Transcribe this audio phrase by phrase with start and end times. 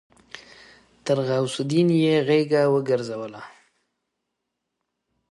[1.05, 3.41] تر غوث الدين يې غېږه وګرځوله.